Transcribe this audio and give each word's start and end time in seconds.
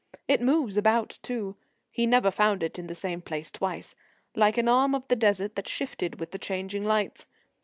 It 0.27 0.41
moves 0.41 0.79
about 0.79 1.19
too; 1.21 1.57
he 1.91 2.07
never 2.07 2.31
found 2.31 2.63
it 2.63 2.79
in 2.79 2.87
the 2.87 2.95
same 2.95 3.21
place 3.21 3.51
twice 3.51 3.93
like 4.35 4.57
an 4.57 4.67
arm 4.67 4.95
of 4.95 5.07
the 5.09 5.15
Desert 5.15 5.55
that 5.55 5.67
shifted 5.67 6.19
with 6.19 6.31
the 6.31 6.39
changing 6.39 6.83
lights. 6.83 7.27